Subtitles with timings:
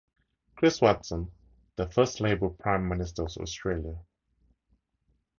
[0.55, 1.31] Chris Watson,
[1.75, 3.99] the first Labor Prime Minister of Australia.